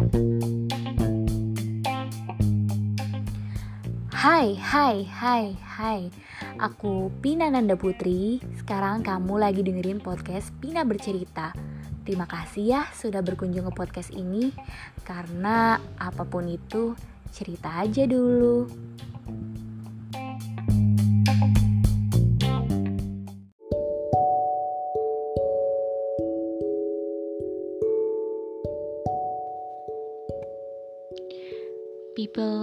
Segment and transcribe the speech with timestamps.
[0.00, 0.08] Hai,
[4.56, 6.08] hai, hai, hai.
[6.56, 8.40] Aku Pina Nanda Putri.
[8.56, 11.52] Sekarang kamu lagi dengerin podcast Pina Bercerita.
[12.08, 14.56] Terima kasih ya sudah berkunjung ke podcast ini.
[15.04, 16.96] Karena apa pun itu
[17.28, 18.72] cerita aja dulu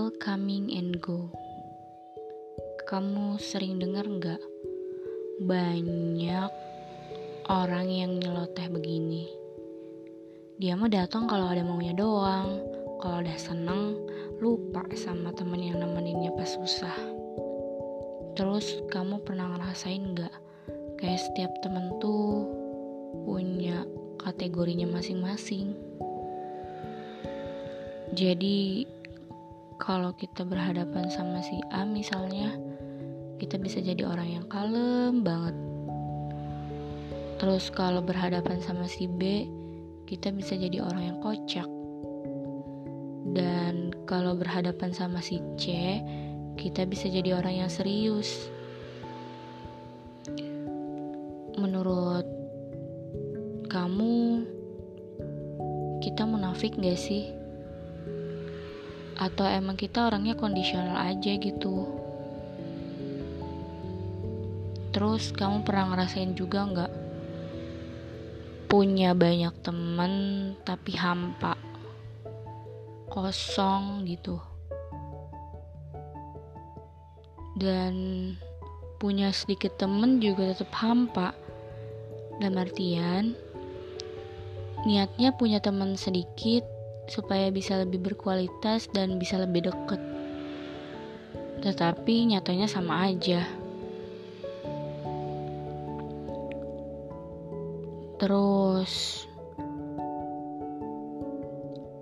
[0.08, 1.28] People coming and go.
[2.88, 4.40] Kamu sering dengar nggak?
[5.44, 6.48] Banyak
[7.52, 9.28] orang yang nyeloteh begini.
[10.64, 12.56] Dia mah datang kalau ada maunya doang.
[13.04, 14.00] Kalau udah seneng
[14.40, 16.96] lupa sama temen yang nemeninnya pas susah.
[18.40, 20.36] Terus kamu pernah ngerasain nggak?
[21.04, 22.48] Kayak setiap temen tuh
[23.28, 23.84] punya
[24.24, 25.76] kategorinya masing-masing.
[28.16, 28.88] Jadi
[29.78, 32.58] kalau kita berhadapan sama si A misalnya
[33.38, 35.54] kita bisa jadi orang yang kalem banget.
[37.38, 39.46] Terus kalau berhadapan sama si B,
[40.10, 41.70] kita bisa jadi orang yang kocak.
[43.38, 46.02] Dan kalau berhadapan sama si C,
[46.58, 48.50] kita bisa jadi orang yang serius.
[51.62, 52.26] Menurut
[53.70, 54.42] kamu,
[56.02, 57.37] kita munafik gak sih?
[59.18, 61.90] Atau emang kita orangnya kondisional aja gitu?
[64.94, 66.94] Terus kamu pernah ngerasain juga nggak
[68.70, 70.14] punya banyak temen
[70.62, 71.58] tapi hampa,
[73.10, 74.42] kosong gitu,
[77.58, 77.94] dan
[79.02, 81.34] punya sedikit temen juga tetap hampa.
[82.38, 83.34] Dalam artian
[84.86, 86.77] niatnya punya teman sedikit
[87.08, 90.02] supaya bisa lebih berkualitas dan bisa lebih deket.
[91.64, 93.44] Tetapi nyatanya sama aja.
[98.18, 99.24] terus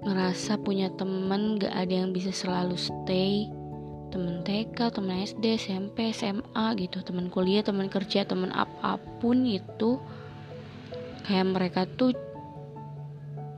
[0.08, 3.52] ngerasa punya temen gak ada yang bisa selalu stay
[4.16, 10.00] temen TK, temen SD, SMP, SMA gitu temen kuliah, temen kerja, temen apa pun itu
[11.28, 12.16] kayak mereka tuh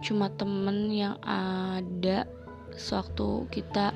[0.08, 2.24] cuma temen yang ada
[2.80, 3.92] sewaktu kita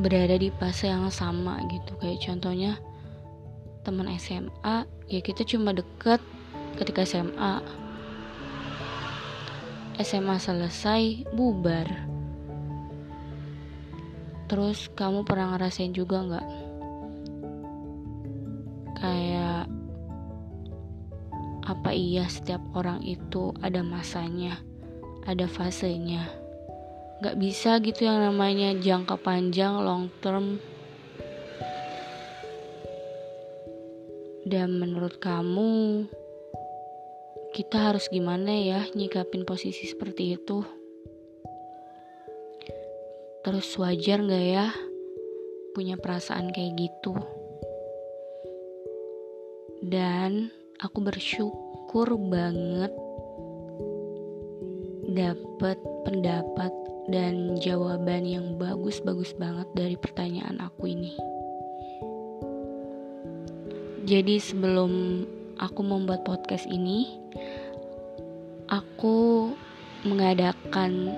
[0.00, 1.92] berada di fase yang sama gitu.
[2.00, 2.72] Kayak contohnya
[3.84, 6.24] teman SMA ya kita cuma deket
[6.80, 7.60] ketika SMA
[10.00, 11.86] SMA selesai bubar.
[14.48, 16.46] Terus kamu pernah ngerasain juga nggak?
[18.96, 19.33] Kayak
[21.94, 24.58] iya setiap orang itu ada masanya
[25.24, 26.26] ada fasenya
[27.22, 30.58] nggak bisa gitu yang namanya jangka panjang long term
[34.44, 36.04] Dan menurut kamu,
[37.56, 40.60] kita harus gimana ya nyikapin posisi seperti itu?
[43.40, 44.68] Terus wajar gak ya
[45.72, 47.16] punya perasaan kayak gitu?
[49.80, 52.90] Dan aku bersyukur banget
[55.14, 56.74] dapat pendapat
[57.06, 61.14] dan jawaban yang bagus-bagus banget dari pertanyaan aku ini.
[64.04, 65.22] Jadi sebelum
[65.62, 67.14] aku membuat podcast ini,
[68.66, 69.54] aku
[70.02, 71.14] mengadakan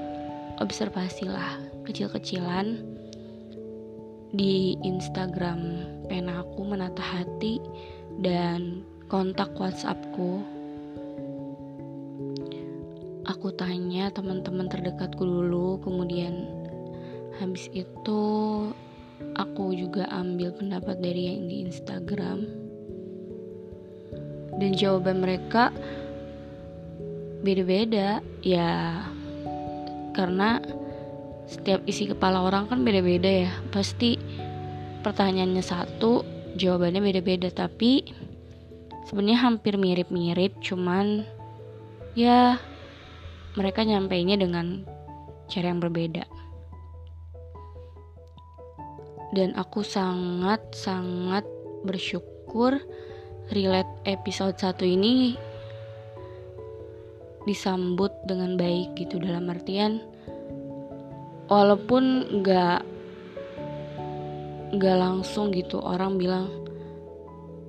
[0.61, 1.57] observasi lah
[1.89, 2.85] kecil-kecilan
[4.37, 7.59] di Instagram pena aku menata hati
[8.21, 10.56] dan kontak WhatsAppku.
[13.27, 16.47] Aku tanya teman-teman terdekatku dulu, kemudian
[17.43, 18.23] habis itu
[19.35, 22.47] aku juga ambil pendapat dari yang di Instagram.
[24.57, 25.75] Dan jawaban mereka
[27.43, 29.03] beda-beda ya.
[30.15, 30.63] Karena
[31.51, 33.53] setiap isi kepala orang kan beda-beda ya.
[33.75, 34.17] Pasti
[35.03, 36.23] pertanyaannya satu
[36.55, 37.51] jawabannya beda-beda.
[37.51, 38.07] Tapi
[39.11, 41.27] sebenarnya hampir mirip-mirip cuman
[42.17, 42.57] ya
[43.57, 44.85] mereka nyampainya dengan
[45.49, 46.25] cara yang berbeda.
[49.33, 51.45] Dan aku sangat sangat
[51.83, 52.79] bersyukur
[53.53, 55.35] relate episode 1 ini
[57.47, 60.03] disambut dengan baik gitu dalam artian
[61.47, 62.83] walaupun nggak
[64.75, 66.51] nggak langsung gitu orang bilang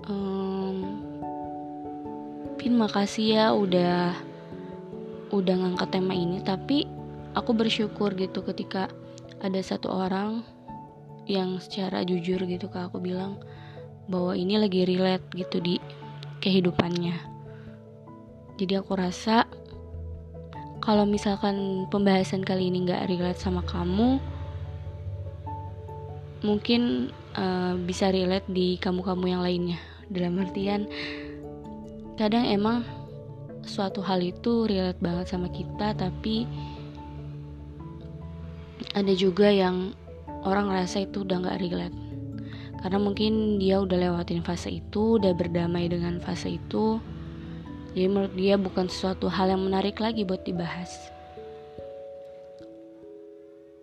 [0.09, 0.97] ehm,
[2.57, 4.17] Pin makasih ya udah
[5.39, 6.87] udah ngangkat tema ini tapi
[7.37, 8.89] aku bersyukur gitu ketika
[9.41, 10.41] ada satu orang
[11.27, 13.37] yang secara jujur gitu ke aku bilang
[14.07, 15.75] bahwa ini lagi relate gitu di
[16.39, 17.13] kehidupannya.
[18.57, 19.45] Jadi aku rasa
[20.81, 24.17] kalau misalkan pembahasan kali ini nggak relate sama kamu
[26.41, 29.79] mungkin uh, bisa relate di kamu-kamu yang lainnya.
[30.07, 30.87] Dalam artian
[32.15, 32.87] kadang emang
[33.67, 36.47] suatu hal itu relate banget sama kita tapi
[38.97, 39.93] ada juga yang
[40.47, 41.97] orang ngerasa itu udah nggak relate.
[42.77, 47.01] Karena mungkin dia udah lewatin fase itu udah berdamai dengan fase itu.
[47.97, 50.89] Jadi menurut dia bukan sesuatu hal yang menarik lagi buat dibahas.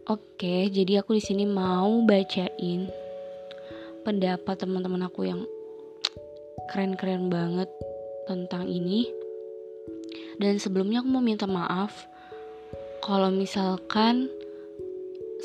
[0.04, 2.92] Oke jadi aku di sini mau bacain
[4.04, 5.48] pendapat teman-teman aku yang
[6.68, 7.72] keren-keren banget
[8.28, 9.08] tentang ini
[10.40, 12.08] dan sebelumnya aku mau minta maaf
[13.04, 14.30] kalau misalkan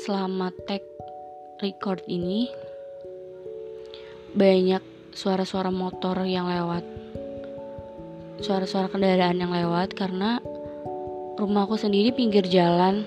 [0.00, 0.82] selama tag
[1.60, 2.48] record ini
[4.32, 4.82] banyak
[5.12, 6.86] suara-suara motor yang lewat
[8.40, 10.40] suara-suara kendaraan yang lewat karena
[11.36, 13.04] rumahku sendiri pinggir jalan.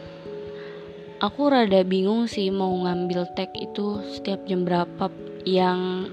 [1.21, 5.07] Aku rada bingung sih mau ngambil tag itu setiap jam berapa
[5.47, 6.11] yang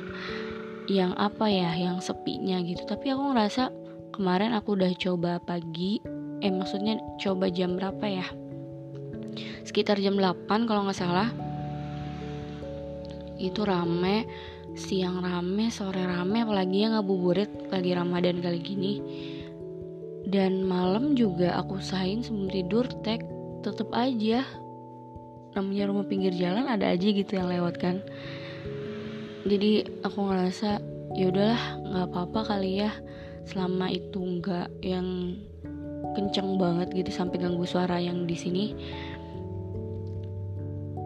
[0.86, 2.86] yang apa ya yang sepinya gitu.
[2.86, 3.72] Tapi aku ngerasa
[4.20, 5.96] kemarin aku udah coba pagi.
[6.44, 8.28] Eh maksudnya coba jam berapa ya?
[9.64, 11.32] Sekitar jam 8 kalau nggak salah.
[13.40, 14.28] Itu rame
[14.76, 18.94] siang rame sore rame apalagi yang ngabuburit lagi ramadan kali gini.
[20.28, 23.24] Dan malam juga aku usahain sebelum tidur tag
[23.64, 24.44] tetep aja.
[25.56, 28.04] Namanya rumah pinggir jalan ada aja gitu yang lewat kan.
[29.48, 30.76] Jadi aku ngerasa
[31.16, 32.92] ya udahlah nggak apa-apa kali ya
[33.48, 35.36] selama itu nggak yang
[36.16, 38.64] kenceng banget gitu sampai ganggu suara yang di sini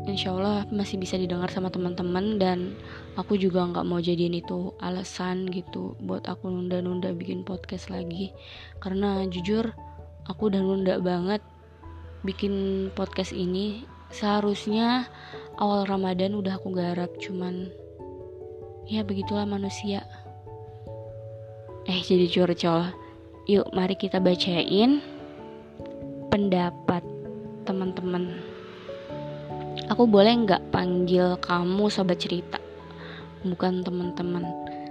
[0.05, 2.37] insya Allah masih bisa didengar sama teman-teman.
[2.37, 2.77] Dan
[3.17, 8.31] aku juga nggak mau jadiin itu alasan gitu buat aku nunda-nunda bikin podcast lagi.
[8.81, 9.73] Karena jujur
[10.29, 11.41] aku udah nunda banget
[12.23, 13.85] bikin podcast ini.
[14.15, 15.11] Seharusnya
[15.59, 17.67] awal Ramadan udah aku garap cuman
[18.87, 20.05] ya begitulah manusia
[21.85, 22.91] eh jadi curcol
[23.45, 25.05] yuk mari kita bacain
[26.33, 27.05] pendapat
[27.69, 28.55] teman-teman
[29.93, 32.57] Aku boleh nggak panggil kamu sobat cerita,
[33.45, 34.41] bukan teman-teman,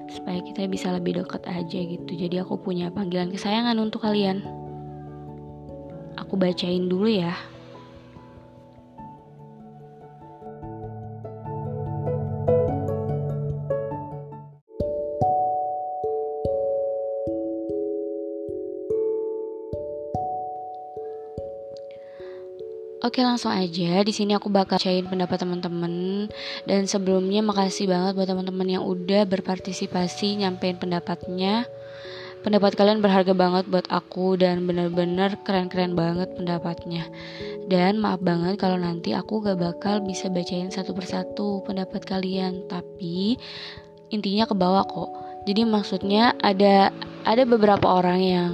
[0.06, 2.14] supaya kita bisa lebih dekat aja gitu.
[2.14, 4.46] Jadi aku punya panggilan kesayangan untuk kalian.
[6.22, 7.34] Aku bacain dulu ya.
[23.14, 26.26] Oke langsung aja di sini aku bakal cain pendapat teman-teman
[26.66, 31.70] dan sebelumnya makasih banget buat teman-teman yang udah berpartisipasi nyampein pendapatnya.
[32.42, 37.06] Pendapat kalian berharga banget buat aku dan bener-bener keren-keren banget pendapatnya.
[37.70, 43.38] Dan maaf banget kalau nanti aku gak bakal bisa bacain satu persatu pendapat kalian, tapi
[44.10, 45.14] intinya ke bawah kok.
[45.46, 46.90] Jadi maksudnya ada
[47.30, 48.52] ada beberapa orang yang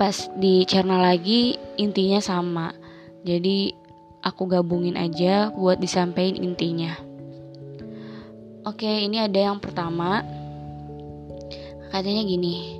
[0.00, 2.79] pas di channel lagi intinya sama
[3.20, 3.76] jadi
[4.24, 6.96] aku gabungin aja buat disampaikan intinya.
[8.64, 10.20] Oke, ini ada yang pertama.
[11.88, 12.76] Katanya gini,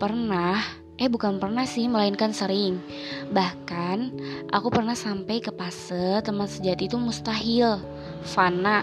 [0.00, 0.58] pernah,
[0.96, 2.80] eh bukan pernah sih, melainkan sering.
[3.30, 3.98] Bahkan
[4.48, 7.78] aku pernah sampai ke fase teman sejati itu mustahil,
[8.24, 8.82] fana.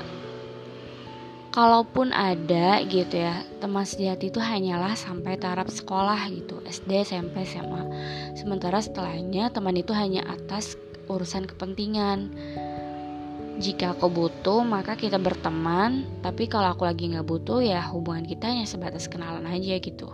[1.49, 7.83] Kalaupun ada gitu ya, teman sejati itu hanyalah sampai taraf sekolah gitu, SD, SMP, SMA.
[8.35, 10.75] Sementara setelahnya teman itu hanya atas
[11.07, 12.33] urusan kepentingan.
[13.55, 16.03] Jika aku butuh, maka kita berteman.
[16.19, 20.11] Tapi kalau aku lagi nggak butuh, ya hubungan kita hanya sebatas kenalan aja gitu.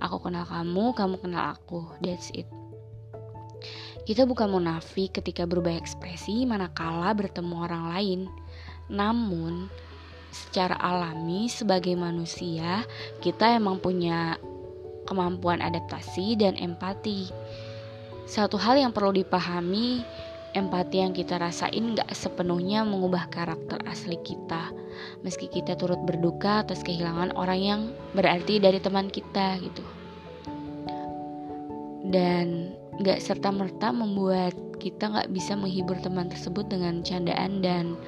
[0.00, 1.84] Aku kenal kamu, kamu kenal aku.
[2.00, 2.48] That's it.
[4.08, 8.20] Kita bukan munafik ketika berubah ekspresi manakala bertemu orang lain.
[8.88, 9.68] Namun,
[10.32, 12.88] secara alami sebagai manusia,
[13.20, 14.40] kita emang punya
[15.04, 17.28] kemampuan adaptasi dan empati
[18.30, 20.06] satu hal yang perlu dipahami,
[20.54, 24.70] empati yang kita rasain gak sepenuhnya mengubah karakter asli kita.
[25.26, 27.80] Meski kita turut berduka atas kehilangan orang yang
[28.14, 29.82] berarti dari teman kita gitu.
[32.06, 32.70] Dan
[33.02, 37.98] gak serta-merta membuat kita gak bisa menghibur teman tersebut dengan candaan dan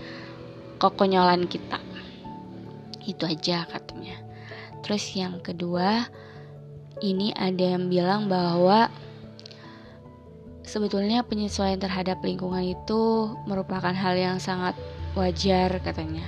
[0.79, 1.83] kekonyolan kita.
[3.03, 4.23] Itu aja katanya.
[4.87, 6.07] Terus yang kedua,
[7.03, 8.87] ini ada yang bilang bahwa
[10.63, 14.79] sebetulnya penyesuaian terhadap lingkungan itu merupakan hal yang sangat
[15.15, 16.25] wajar katanya.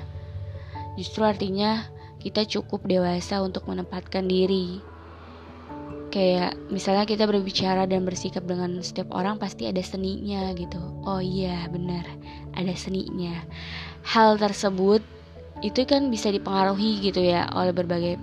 [0.95, 1.87] Justru artinya
[2.23, 4.81] kita cukup dewasa untuk menempatkan diri.
[6.15, 10.79] Kayak misalnya kita berbicara dan bersikap dengan setiap orang pasti ada seninya gitu.
[11.03, 12.07] Oh iya benar,
[12.55, 13.35] ada seninya.
[14.07, 15.03] Hal tersebut
[15.65, 18.21] itu kan bisa dipengaruhi gitu ya oleh berbagai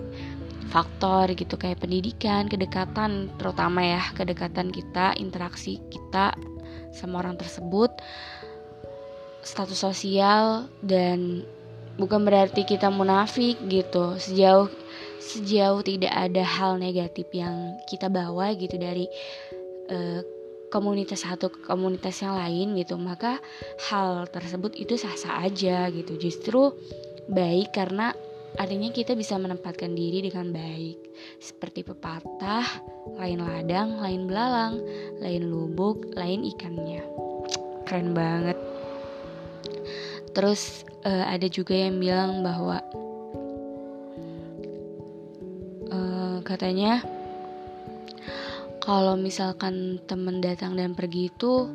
[0.71, 6.31] faktor gitu kayak pendidikan, kedekatan terutama ya, kedekatan kita, interaksi kita
[6.95, 7.91] sama orang tersebut,
[9.43, 11.43] status sosial dan
[11.99, 14.15] bukan berarti kita munafik gitu.
[14.15, 14.71] Sejauh
[15.21, 19.05] sejauh tidak ada hal negatif yang kita bawa gitu dari
[19.91, 20.23] uh,
[20.71, 23.43] komunitas satu ke komunitas yang lain gitu, maka
[23.91, 26.15] hal tersebut itu sah-sah aja gitu.
[26.15, 26.71] Justru
[27.27, 28.15] baik karena
[28.59, 30.99] Artinya kita bisa menempatkan diri dengan baik.
[31.39, 32.65] Seperti pepatah
[33.15, 34.75] Lain ladang, lain belalang
[35.23, 37.03] Lain lubuk, lain ikannya.
[37.87, 38.59] Keren banget.
[40.35, 42.83] Terus uh, ada juga yang bilang bahwa
[45.91, 47.03] uh, Katanya
[48.83, 51.71] Kalau misalkan temen datang dan pergi itu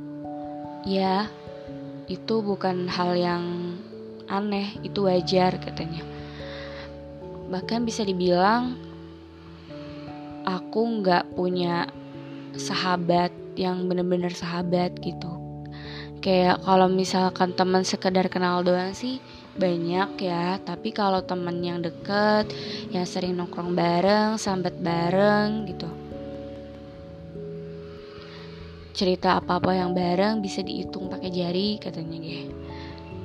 [0.84, 1.28] Ya
[2.04, 3.44] Itu bukan hal yang
[4.28, 6.15] aneh Itu wajar katanya
[7.48, 8.78] bahkan bisa dibilang
[10.46, 11.90] aku nggak punya
[12.54, 15.30] sahabat yang bener-bener sahabat gitu.
[16.22, 19.22] Kayak kalau misalkan teman sekedar kenal doang sih
[19.54, 20.58] banyak ya.
[20.62, 22.50] Tapi kalau temen yang deket
[22.90, 25.88] yang sering nongkrong bareng sambat bareng gitu.
[28.96, 32.56] Cerita apa-apa yang bareng bisa dihitung pakai jari katanya gue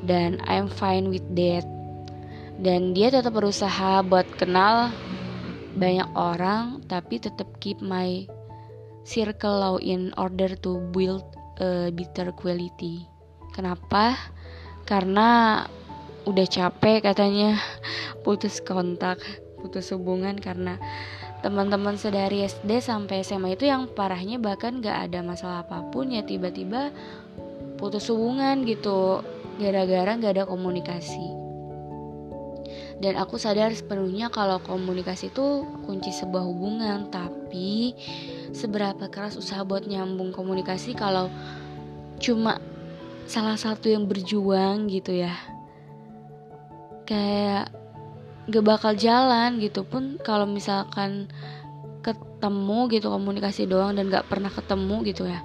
[0.06, 1.66] dan I'm fine with that
[2.62, 4.94] dan dia tetap berusaha buat kenal
[5.74, 8.30] banyak orang tapi tetap keep my
[9.02, 11.26] circle low in order to build
[11.58, 13.10] a better quality.
[13.50, 14.14] Kenapa?
[14.86, 15.62] Karena
[16.30, 17.58] udah capek katanya.
[18.24, 19.18] Putus kontak
[19.62, 20.78] putus hubungan karena
[21.42, 26.22] teman-teman sedari SD sampai SMA itu yang parahnya bahkan gak ada masalah apa pun ya
[26.22, 26.94] tiba-tiba
[27.82, 29.26] putus hubungan gitu.
[29.58, 31.41] Gara-gara gak ada komunikasi
[33.02, 37.10] dan aku sadar sepenuhnya kalau komunikasi itu kunci sebuah hubungan.
[37.10, 37.98] Tapi
[38.54, 41.34] seberapa keras usaha buat nyambung komunikasi kalau
[42.22, 42.62] cuma
[43.26, 45.34] salah satu yang berjuang gitu ya?
[47.10, 47.74] Kayak
[48.54, 51.26] gak bakal jalan gitu pun kalau misalkan
[52.06, 55.42] ketemu gitu komunikasi doang dan gak pernah ketemu gitu ya.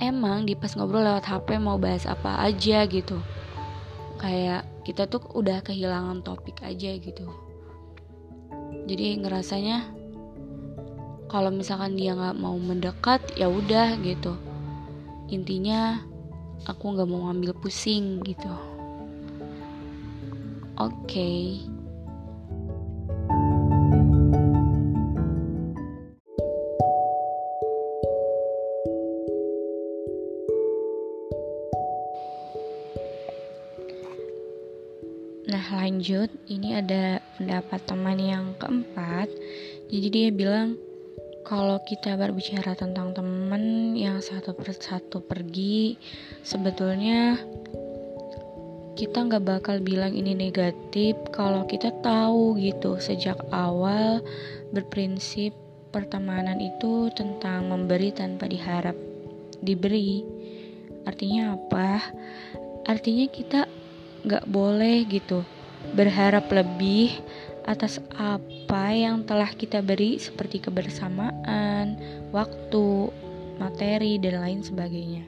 [0.00, 3.20] Emang di pas ngobrol lewat HP mau bahas apa aja gitu.
[4.16, 7.26] Kayak kita tuh udah kehilangan topik aja gitu.
[8.86, 9.86] Jadi ngerasanya
[11.30, 14.34] kalau misalkan dia nggak mau mendekat ya udah gitu.
[15.30, 16.02] Intinya
[16.66, 18.52] aku nggak mau ngambil pusing gitu.
[20.76, 21.06] Oke.
[21.06, 21.81] okay.
[35.92, 39.28] Lanjut, ini ada pendapat teman yang keempat.
[39.92, 40.80] Jadi dia bilang
[41.44, 46.00] kalau kita berbicara tentang teman yang satu persatu pergi,
[46.40, 47.36] sebetulnya
[48.96, 54.24] kita nggak bakal bilang ini negatif kalau kita tahu gitu sejak awal
[54.72, 55.52] berprinsip
[55.92, 58.96] pertemanan itu tentang memberi tanpa diharap
[59.60, 60.24] diberi.
[61.04, 62.00] Artinya apa?
[62.88, 63.68] Artinya kita
[64.24, 65.44] gak boleh gitu
[65.94, 67.18] berharap lebih
[67.62, 71.98] atas apa yang telah kita beri seperti kebersamaan,
[72.34, 73.10] waktu,
[73.58, 75.24] materi, dan lain sebagainya.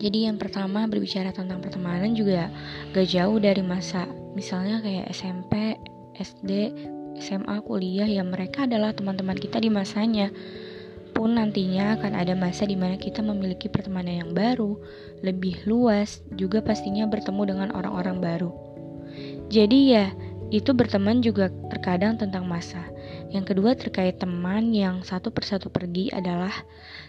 [0.00, 2.48] Jadi yang pertama berbicara tentang pertemanan juga
[2.96, 5.74] gak jauh dari masa Misalnya kayak SMP,
[6.14, 6.50] SD,
[7.18, 10.30] SMA, kuliah ya mereka adalah teman-teman kita di masanya
[11.10, 14.78] pun nantinya akan ada masa di mana kita memiliki pertemanan yang baru,
[15.20, 18.50] lebih luas, juga pastinya bertemu dengan orang-orang baru.
[19.50, 20.14] Jadi ya,
[20.50, 22.82] itu berteman juga terkadang tentang masa.
[23.30, 26.50] Yang kedua terkait teman yang satu persatu pergi adalah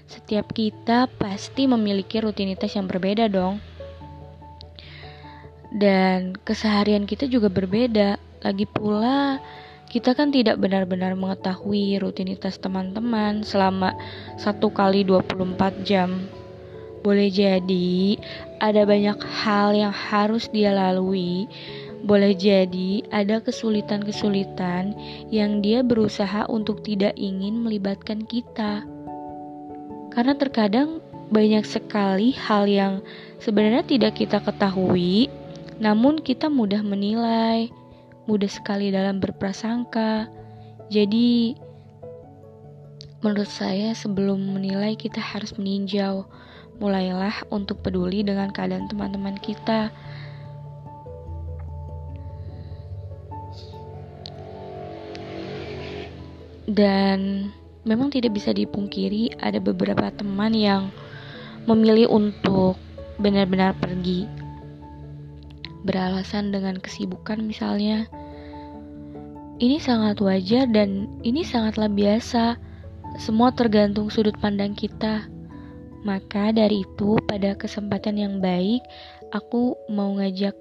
[0.05, 3.57] setiap kita pasti memiliki rutinitas yang berbeda dong.
[5.73, 8.21] Dan keseharian kita juga berbeda.
[8.45, 9.41] Lagi pula,
[9.91, 13.91] kita kan tidak benar-benar mengetahui rutinitas teman-teman selama
[14.39, 16.31] satu kali 24 jam.
[17.03, 18.15] Boleh jadi
[18.63, 21.49] ada banyak hal yang harus dia lalui
[22.01, 24.97] Boleh jadi ada kesulitan-kesulitan
[25.29, 28.81] yang dia berusaha untuk tidak ingin melibatkan kita.
[30.09, 30.97] Karena terkadang
[31.29, 33.05] banyak sekali hal yang
[33.37, 35.29] sebenarnya tidak kita ketahui,
[35.77, 37.69] namun kita mudah menilai,
[38.31, 40.31] mudah sekali dalam berprasangka.
[40.87, 41.59] Jadi,
[43.19, 46.23] menurut saya, sebelum menilai, kita harus meninjau.
[46.79, 49.91] Mulailah untuk peduli dengan keadaan teman-teman kita
[56.71, 57.51] Dan
[57.83, 60.87] memang tidak bisa dipungkiri ada beberapa teman yang
[61.67, 62.79] memilih untuk
[63.19, 64.23] benar-benar pergi.
[65.83, 68.07] Beralasan dengan kesibukan misalnya.
[69.61, 72.57] Ini sangat wajar dan ini sangatlah biasa.
[73.21, 75.29] Semua tergantung sudut pandang kita.
[76.01, 78.81] Maka dari itu, pada kesempatan yang baik,
[79.29, 80.57] aku mau ngajak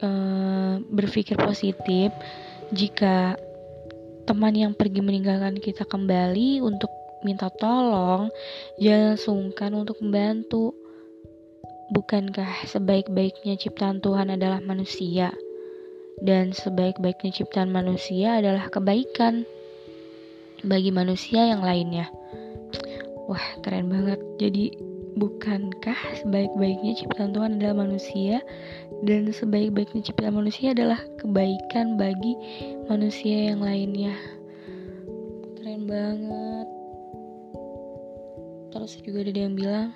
[0.00, 2.08] uh, berpikir positif
[2.72, 3.36] jika
[4.24, 6.88] teman yang pergi meninggalkan kita kembali untuk
[7.20, 8.32] minta tolong,
[8.80, 10.72] jangan sungkan untuk membantu.
[11.92, 15.28] Bukankah sebaik-baiknya ciptaan Tuhan adalah manusia?
[16.18, 19.46] Dan sebaik-baiknya ciptaan manusia adalah kebaikan
[20.66, 22.10] bagi manusia yang lainnya.
[23.30, 24.18] Wah, keren banget.
[24.40, 28.38] Jadi, bukankah sebaik-baiknya ciptaan Tuhan adalah manusia
[29.02, 32.38] dan sebaik-baiknya ciptaan manusia adalah kebaikan bagi
[32.86, 34.14] manusia yang lainnya
[35.58, 36.68] keren banget
[38.70, 39.90] terus juga ada yang bilang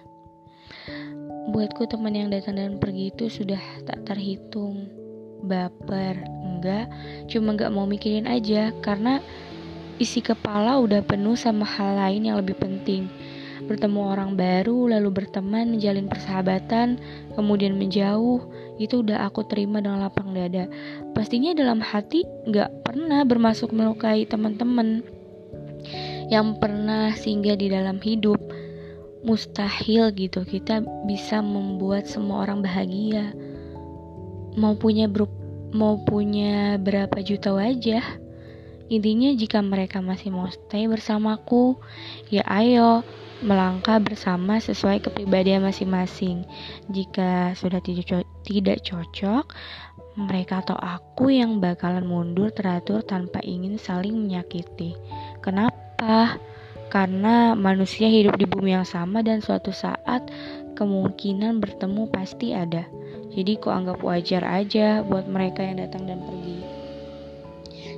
[1.54, 4.90] buatku teman yang datang dan pergi itu sudah tak terhitung
[5.42, 6.86] baper enggak
[7.26, 9.18] cuma nggak mau mikirin aja karena
[10.00, 13.10] isi kepala udah penuh sama hal lain yang lebih penting
[13.66, 16.98] bertemu orang baru, lalu berteman, menjalin persahabatan,
[17.38, 18.42] kemudian menjauh,
[18.76, 20.66] itu udah aku terima dengan lapang dada.
[21.14, 25.06] Pastinya dalam hati gak pernah bermasuk melukai teman-teman
[26.30, 28.38] yang pernah singgah di dalam hidup.
[29.22, 33.30] Mustahil gitu kita bisa membuat semua orang bahagia.
[34.56, 35.28] Mau punya ber
[35.72, 38.04] mau punya berapa juta wajah.
[38.92, 41.80] Intinya jika mereka masih mau stay bersamaku,
[42.28, 43.00] ya ayo
[43.40, 46.44] melangkah bersama sesuai kepribadian masing-masing.
[46.92, 47.80] Jika sudah
[48.44, 49.48] tidak cocok,
[50.14, 54.92] mereka atau aku yang bakalan mundur teratur tanpa ingin saling menyakiti.
[55.40, 56.36] Kenapa?
[56.92, 60.28] Karena manusia hidup di bumi yang sama dan suatu saat
[60.82, 62.82] kemungkinan bertemu pasti ada.
[63.30, 66.58] Jadi ku anggap wajar aja buat mereka yang datang dan pergi.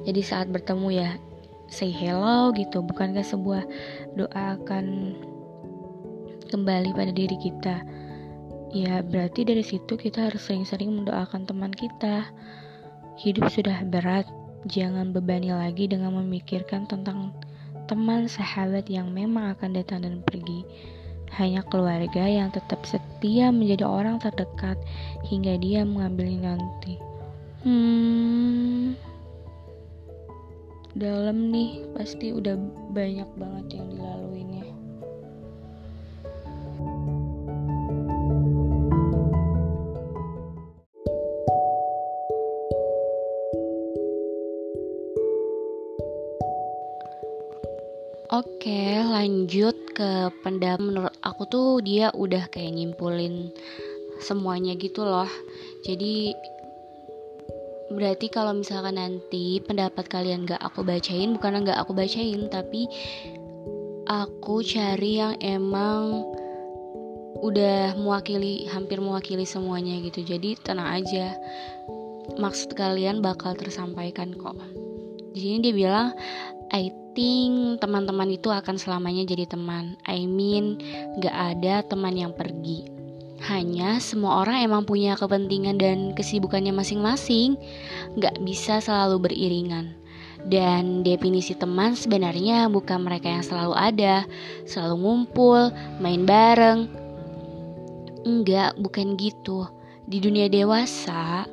[0.05, 1.11] Jadi saat bertemu ya
[1.73, 3.65] say hello gitu, bukankah sebuah
[4.21, 5.17] doa akan
[6.53, 7.83] kembali pada diri kita.
[8.75, 12.29] Ya, berarti dari situ kita harus sering-sering mendoakan teman kita.
[13.19, 14.27] Hidup sudah berat,
[14.67, 17.31] jangan bebani lagi dengan memikirkan tentang
[17.87, 20.67] teman sahabat yang memang akan datang dan pergi.
[21.35, 24.79] Hanya keluarga yang tetap setia menjadi orang terdekat
[25.27, 26.95] hingga dia mengambilnya nanti.
[27.67, 28.95] Hmm,
[30.95, 32.55] dalam nih, pasti udah
[32.95, 34.63] banyak banget yang dilaluinya.
[48.31, 53.49] Oke, lanjut ke pendapat menurut aku tuh dia udah kayak nyimpulin
[54.21, 55.29] semuanya gitu loh.
[55.83, 56.37] Jadi
[57.89, 62.87] berarti kalau misalkan nanti pendapat kalian gak aku bacain, bukan gak aku bacain, tapi
[64.05, 66.29] aku cari yang emang
[67.41, 70.25] udah mewakili hampir mewakili semuanya gitu.
[70.25, 71.37] Jadi tenang aja.
[72.41, 74.57] Maksud kalian bakal tersampaikan kok.
[75.37, 76.17] Di sini dia bilang
[76.73, 79.95] I think teman-teman itu akan selamanya jadi teman.
[80.05, 80.83] I mean,
[81.23, 82.91] gak ada teman yang pergi.
[83.47, 87.55] Hanya semua orang emang punya kepentingan dan kesibukannya masing-masing.
[88.19, 89.95] Gak bisa selalu beriringan.
[90.45, 94.29] Dan definisi teman sebenarnya bukan mereka yang selalu ada,
[94.69, 95.73] selalu ngumpul,
[96.05, 96.85] main bareng.
[98.29, 99.65] Enggak, bukan gitu.
[100.05, 101.49] Di dunia dewasa,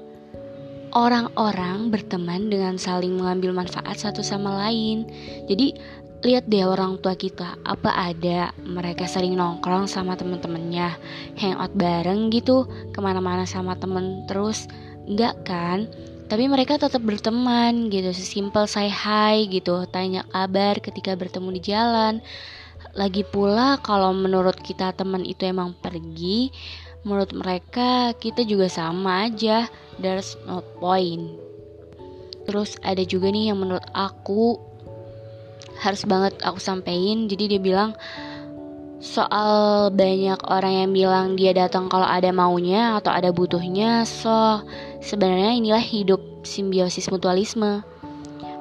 [0.92, 5.08] orang-orang berteman dengan saling mengambil manfaat satu sama lain.
[5.48, 5.76] Jadi
[6.22, 10.94] lihat deh orang tua kita apa ada mereka sering nongkrong sama temen-temennya
[11.42, 14.70] hangout bareng gitu ke mana-mana sama temen terus.
[15.10, 15.90] Enggak kan?
[16.32, 22.14] Tapi mereka tetap berteman gitu sesimpel say hi gitu tanya kabar ketika bertemu di jalan.
[22.92, 26.52] Lagi pula kalau menurut kita teman itu emang pergi
[27.02, 29.66] menurut mereka kita juga sama aja.
[29.98, 31.38] There's no point.
[32.46, 34.58] Terus ada juga nih yang menurut aku
[35.82, 37.26] harus banget aku sampein.
[37.26, 37.98] Jadi dia bilang
[39.02, 44.62] soal banyak orang yang bilang dia datang kalau ada maunya atau ada butuhnya so
[45.02, 47.82] sebenarnya inilah hidup simbiosis mutualisme.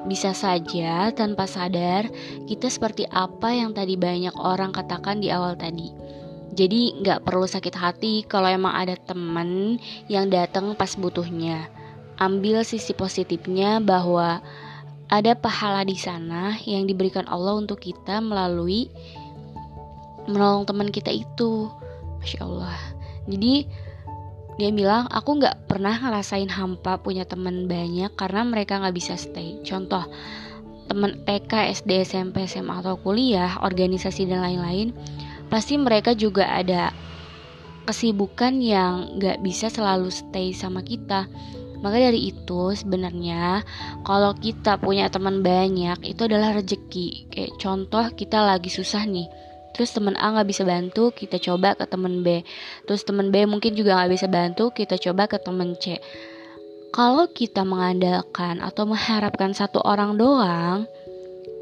[0.01, 2.09] Bisa saja tanpa sadar
[2.49, 6.00] kita seperti apa yang tadi banyak orang katakan di awal tadi
[6.51, 9.79] jadi nggak perlu sakit hati kalau emang ada temen
[10.11, 11.71] yang datang pas butuhnya.
[12.19, 14.43] Ambil sisi positifnya bahwa
[15.07, 18.91] ada pahala di sana yang diberikan Allah untuk kita melalui
[20.27, 21.71] menolong teman kita itu.
[22.19, 22.77] Masya Allah.
[23.25, 23.65] Jadi
[24.59, 29.57] dia bilang aku nggak pernah ngerasain hampa punya teman banyak karena mereka nggak bisa stay.
[29.63, 30.03] Contoh
[30.91, 34.91] teman TK, SD, SMP, SMA atau kuliah, organisasi dan lain-lain,
[35.51, 36.95] pasti mereka juga ada
[37.85, 41.27] kesibukan yang nggak bisa selalu stay sama kita.
[41.81, 43.65] Maka dari itu sebenarnya
[44.05, 47.27] kalau kita punya teman banyak itu adalah rezeki.
[47.27, 49.25] Kayak contoh kita lagi susah nih,
[49.71, 52.43] terus teman A nggak bisa bantu kita coba ke teman B
[52.85, 55.97] terus teman B mungkin juga nggak bisa bantu kita coba ke teman C
[56.91, 60.85] kalau kita mengandalkan atau mengharapkan satu orang doang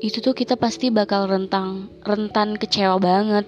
[0.02, 3.46] itu tuh kita pasti bakal rentang rentan kecewa banget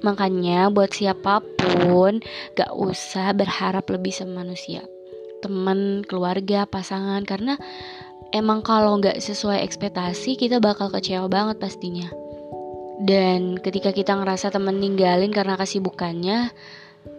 [0.00, 2.20] makanya buat siapa pun
[2.56, 4.84] gak usah berharap lebih sama manusia
[5.40, 7.56] teman keluarga pasangan karena
[8.36, 12.12] emang kalau nggak sesuai ekspektasi kita bakal kecewa banget pastinya
[13.00, 16.52] dan ketika kita ngerasa temen ninggalin karena kesibukannya,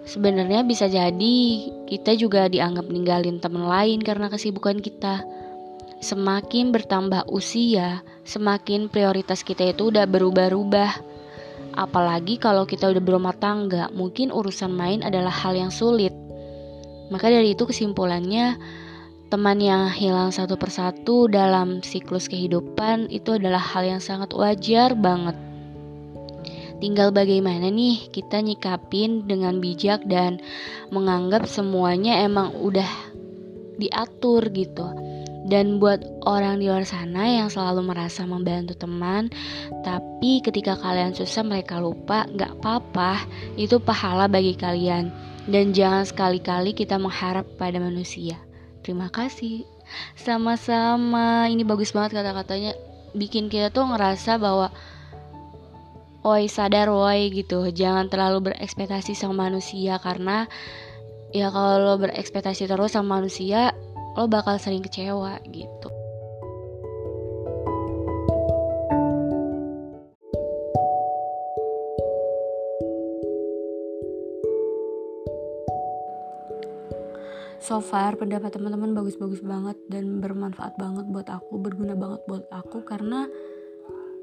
[0.06, 1.38] sebenarnya bisa jadi
[1.90, 5.26] kita juga dianggap ninggalin temen lain karena kesibukan kita.
[5.98, 11.11] Semakin bertambah usia, semakin prioritas kita itu udah berubah-ubah.
[11.72, 16.12] Apalagi kalau kita udah berumah tangga, mungkin urusan main adalah hal yang sulit.
[17.12, 18.60] Maka dari itu kesimpulannya,
[19.32, 25.40] teman yang hilang satu persatu dalam siklus kehidupan itu adalah hal yang sangat wajar banget.
[26.82, 30.42] Tinggal bagaimana nih kita nyikapin dengan bijak dan
[30.90, 32.90] menganggap semuanya emang udah
[33.78, 35.11] diatur gitu.
[35.42, 39.34] Dan buat orang di luar sana yang selalu merasa membantu teman,
[39.82, 43.26] tapi ketika kalian susah mereka lupa, gak apa-apa,
[43.58, 45.10] itu pahala bagi kalian.
[45.50, 48.38] Dan jangan sekali-kali kita mengharap pada manusia.
[48.86, 49.66] Terima kasih.
[50.14, 52.78] Sama-sama, ini bagus banget kata-katanya.
[53.18, 54.70] Bikin kita tuh ngerasa bahwa
[56.22, 60.46] woi sadar woi gitu jangan terlalu berekspektasi sama manusia karena
[61.34, 63.74] ya kalau berekspektasi terus sama manusia
[64.16, 65.90] lo bakal sering kecewa gitu.
[77.62, 82.84] So far pendapat teman-teman bagus-bagus banget dan bermanfaat banget buat aku, berguna banget buat aku
[82.84, 83.32] karena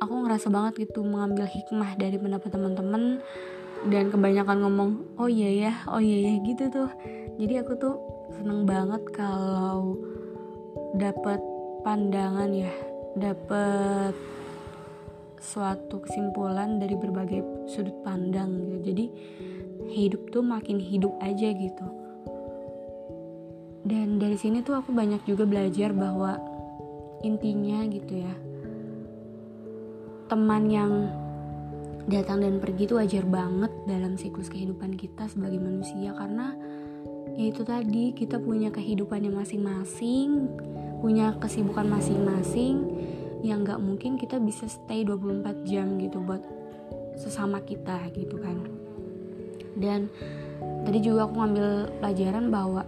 [0.04, 3.24] aku ngerasa banget gitu mengambil hikmah dari pendapat teman-teman
[3.88, 6.90] dan kebanyakan ngomong oh iya ya oh iya ya gitu tuh.
[7.40, 9.96] Jadi aku tuh seneng banget kalau
[10.96, 11.40] dapat
[11.86, 12.72] pandangan ya
[13.16, 14.12] dapat
[15.38, 18.76] suatu kesimpulan dari berbagai sudut pandang gitu.
[18.92, 19.04] Jadi
[19.88, 21.86] hidup tuh makin hidup aja gitu.
[23.88, 26.36] Dan dari sini tuh aku banyak juga belajar bahwa
[27.24, 28.34] intinya gitu ya
[30.28, 30.92] teman yang
[32.04, 36.12] datang dan pergi itu wajar banget dalam siklus kehidupan kita sebagai manusia.
[36.12, 36.52] Karena
[37.38, 40.50] ya itu tadi kita punya kehidupannya masing-masing
[40.98, 42.82] punya kesibukan masing-masing
[43.46, 46.42] yang nggak mungkin kita bisa stay 24 jam gitu buat
[47.14, 48.58] sesama kita gitu kan.
[49.78, 50.10] Dan
[50.82, 51.68] tadi juga aku ngambil
[52.02, 52.82] pelajaran bahwa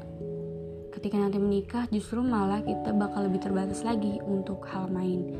[0.91, 5.31] ketika nanti menikah justru malah kita bakal lebih terbatas lagi untuk hal main.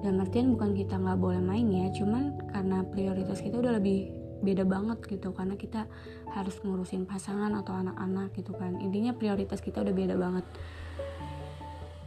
[0.00, 4.68] Dan artian bukan kita nggak boleh main ya cuman karena prioritas kita udah lebih beda
[4.68, 5.88] banget gitu karena kita
[6.36, 8.76] harus ngurusin pasangan atau anak-anak gitu kan.
[8.78, 10.46] Intinya prioritas kita udah beda banget.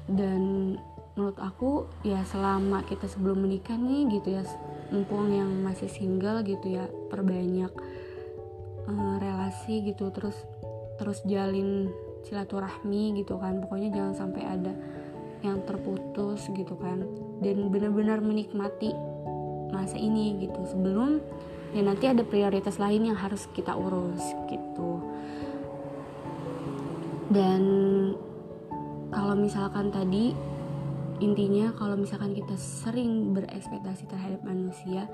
[0.08, 0.76] Dan
[1.18, 4.46] menurut aku ya selama kita sebelum menikah nih gitu ya
[4.94, 7.74] mumpung yang masih single gitu ya perbanyak
[8.86, 10.38] uh, relasi gitu terus
[11.02, 11.90] terus jalin
[12.24, 13.60] silaturahmi gitu kan.
[13.66, 14.74] Pokoknya jangan sampai ada
[15.42, 17.04] yang terputus gitu kan.
[17.42, 18.94] Dan benar-benar menikmati
[19.70, 20.62] masa ini gitu.
[20.70, 21.22] Sebelum
[21.78, 24.98] ya nanti ada prioritas lain yang harus kita urus gitu.
[27.30, 27.62] Dan
[29.14, 30.34] kalau misalkan tadi
[31.22, 35.06] intinya kalau misalkan kita sering berekspektasi terhadap manusia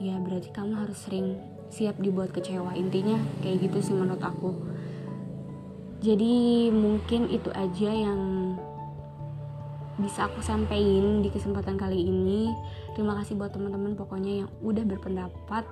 [0.00, 1.40] ya berarti kamu harus sering
[1.72, 2.76] siap dibuat kecewa.
[2.76, 4.52] Intinya kayak gitu sih menurut aku.
[6.04, 8.20] Jadi mungkin itu aja yang
[10.00, 12.52] bisa aku sampaikan di kesempatan kali ini
[13.00, 15.64] terima kasih buat teman-teman pokoknya yang udah berpendapat.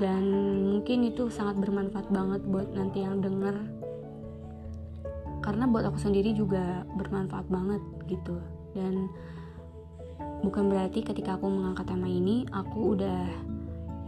[0.00, 0.24] Dan
[0.72, 3.60] mungkin itu sangat bermanfaat banget buat nanti yang denger.
[5.44, 8.40] Karena buat aku sendiri juga bermanfaat banget gitu.
[8.72, 9.12] Dan
[10.40, 13.28] bukan berarti ketika aku mengangkat tema ini aku udah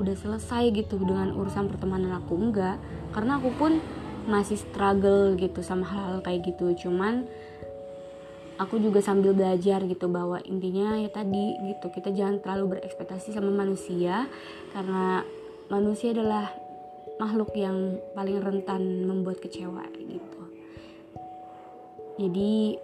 [0.00, 2.32] udah selesai gitu dengan urusan pertemanan aku.
[2.32, 2.80] Enggak.
[3.12, 3.76] Karena aku pun
[4.24, 6.88] masih struggle gitu sama hal-hal kayak gitu.
[6.88, 7.28] Cuman
[8.54, 13.50] aku juga sambil belajar gitu bahwa intinya ya tadi gitu kita jangan terlalu berekspektasi sama
[13.50, 14.30] manusia
[14.70, 15.26] karena
[15.66, 16.54] manusia adalah
[17.18, 20.42] makhluk yang paling rentan membuat kecewa gitu.
[22.14, 22.78] Jadi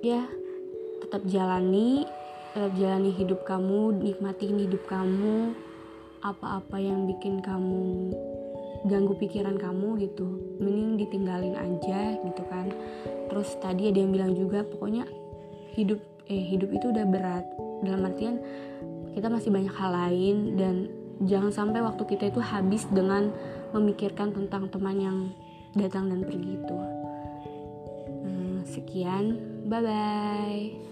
[0.00, 0.24] ya
[1.04, 2.08] tetap jalani
[2.56, 5.52] tetap jalani hidup kamu nikmatin hidup kamu
[6.24, 8.12] apa-apa yang bikin kamu
[8.86, 10.26] ganggu pikiran kamu gitu.
[10.60, 12.72] Mending ditinggalin aja gitu kan.
[13.28, 15.04] Terus tadi ada yang bilang juga pokoknya
[15.76, 17.44] hidup eh hidup itu udah berat.
[17.84, 18.40] Dalam artian
[19.12, 20.74] kita masih banyak hal lain dan
[21.26, 23.34] jangan sampai waktu kita itu habis dengan
[23.76, 25.18] memikirkan tentang teman yang
[25.76, 26.76] datang dan pergi itu.
[28.24, 29.24] Hmm, sekian.
[29.70, 30.89] Bye bye